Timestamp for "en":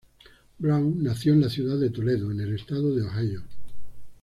1.33-1.41, 2.31-2.39